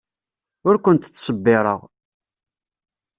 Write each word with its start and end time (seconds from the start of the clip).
Ur 0.67 0.75
kent-ttṣebbireɣ. 0.83 1.79